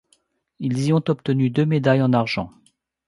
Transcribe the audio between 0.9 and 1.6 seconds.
ont obtenu